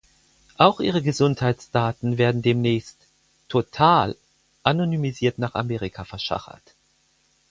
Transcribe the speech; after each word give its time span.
Auch 0.57 0.79
ihre 0.79 1.03
Gesundheitsdaten 1.03 2.17
werden 2.17 2.41
demnächst 2.41 2.97
"total" 3.49 4.17
anonymisiert 4.63 5.37
nach 5.37 5.53
Amerika 5.53 6.05
verschachert. 6.05 6.73